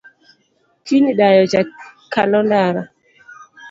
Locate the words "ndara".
2.47-2.81